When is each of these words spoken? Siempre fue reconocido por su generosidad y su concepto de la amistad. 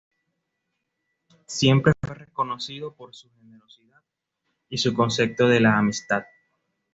Siempre 1.45 1.93
fue 2.01 2.15
reconocido 2.15 2.95
por 2.95 3.13
su 3.13 3.29
generosidad 3.39 4.01
y 4.67 4.79
su 4.79 4.95
concepto 4.95 5.47
de 5.47 5.59
la 5.59 5.77
amistad. 5.77 6.23